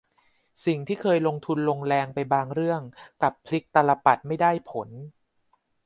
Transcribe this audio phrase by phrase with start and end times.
[0.65, 2.81] สิ่งที่เคยลงทุนลงแรงไปบางเรื่อง
[3.21, 4.89] กลับพลิกตาลปัตรไม่ได้ผล